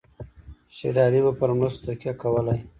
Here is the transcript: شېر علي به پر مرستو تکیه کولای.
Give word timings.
شېر 0.75 0.95
علي 1.07 1.21
به 1.25 1.31
پر 1.39 1.49
مرستو 1.57 1.83
تکیه 1.87 2.13
کولای. 2.21 2.59